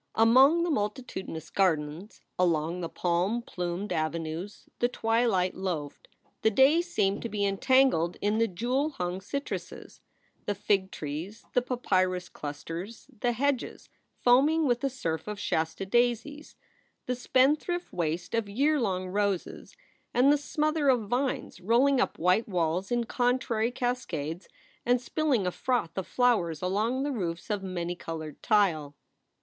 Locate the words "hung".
8.89-9.19